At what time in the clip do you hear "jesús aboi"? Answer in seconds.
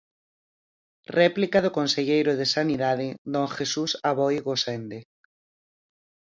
3.57-4.35